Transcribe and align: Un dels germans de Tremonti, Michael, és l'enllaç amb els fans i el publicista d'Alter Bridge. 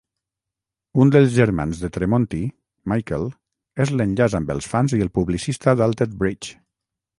Un 1.03 1.11
dels 1.15 1.35
germans 1.35 1.81
de 1.81 1.89
Tremonti, 1.97 2.39
Michael, 2.95 3.27
és 3.87 3.93
l'enllaç 3.99 4.39
amb 4.41 4.53
els 4.57 4.73
fans 4.75 4.99
i 5.01 5.05
el 5.09 5.15
publicista 5.21 5.79
d'Alter 5.83 6.13
Bridge. 6.25 6.61